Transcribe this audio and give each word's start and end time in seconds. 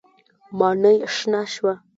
ماڼۍ 0.59 0.95
شنه 1.15 1.41
شوه. 1.53 1.73